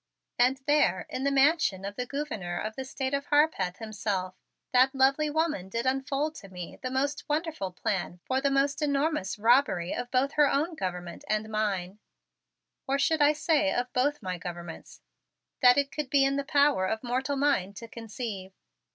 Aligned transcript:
And 0.39 0.57
there, 0.65 1.05
in 1.09 1.25
the 1.25 1.31
Mansion 1.31 1.85
of 1.85 1.95
the 1.95 2.07
Gouverneur 2.07 2.57
of 2.57 2.75
the 2.75 2.83
State 2.85 3.13
of 3.13 3.27
Harpeth 3.27 3.77
himself, 3.77 4.33
that 4.73 4.95
lovely 4.95 5.29
woman 5.29 5.69
did 5.69 5.85
unfold 5.85 6.33
to 6.37 6.49
me 6.49 6.79
the 6.81 6.89
most 6.89 7.29
wonderful 7.29 7.71
plan 7.71 8.19
for 8.25 8.41
the 8.41 8.49
most 8.49 8.81
enormous 8.81 9.37
robbery 9.37 9.93
of 9.93 10.09
both 10.09 10.31
her 10.31 10.49
own 10.49 10.73
government 10.73 11.23
and 11.29 11.49
mine 11.49 11.99
or 12.87 12.97
should 12.97 13.21
I 13.21 13.33
say 13.33 13.71
of 13.71 13.93
both 13.93 14.15
of 14.15 14.23
my 14.23 14.39
governments? 14.39 15.01
that 15.61 15.77
it 15.77 15.91
could 15.91 16.09
be 16.09 16.25
in 16.25 16.35
the 16.35 16.43
power 16.43 16.87
of 16.87 17.03
mortal 17.03 17.35
mind 17.35 17.75
to 17.75 17.87
conceive. 17.87 18.53